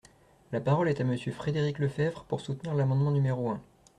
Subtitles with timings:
[0.51, 3.61] La parole est à Monsieur Frédéric Lefebvre, pour soutenir l’amendement numéro un.